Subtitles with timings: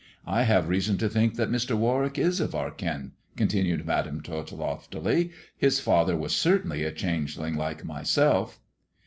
[0.25, 1.77] I have reason to think that Mr.
[1.77, 5.29] Warwick is of our kin," continued Madam Tot loftily."
[5.65, 8.59] His father was certainly a changeling like myself."